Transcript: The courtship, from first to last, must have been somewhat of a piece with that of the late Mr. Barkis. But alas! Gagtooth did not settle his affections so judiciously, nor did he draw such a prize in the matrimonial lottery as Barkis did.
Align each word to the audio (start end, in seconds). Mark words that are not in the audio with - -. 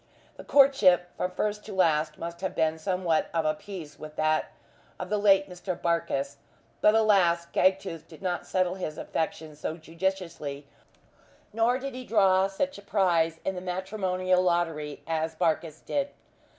The 0.35 0.43
courtship, 0.43 1.15
from 1.15 1.29
first 1.29 1.63
to 1.65 1.73
last, 1.75 2.17
must 2.17 2.41
have 2.41 2.55
been 2.55 2.79
somewhat 2.79 3.29
of 3.35 3.45
a 3.45 3.53
piece 3.53 3.99
with 3.99 4.15
that 4.15 4.51
of 4.99 5.09
the 5.11 5.19
late 5.19 5.47
Mr. 5.47 5.79
Barkis. 5.79 6.37
But 6.81 6.95
alas! 6.95 7.45
Gagtooth 7.53 8.07
did 8.07 8.19
not 8.19 8.47
settle 8.47 8.73
his 8.73 8.97
affections 8.97 9.59
so 9.59 9.77
judiciously, 9.77 10.65
nor 11.53 11.77
did 11.77 11.93
he 11.93 12.03
draw 12.03 12.47
such 12.47 12.79
a 12.79 12.81
prize 12.81 13.39
in 13.45 13.53
the 13.53 13.61
matrimonial 13.61 14.41
lottery 14.41 15.03
as 15.05 15.35
Barkis 15.35 15.81
did. 15.85 16.09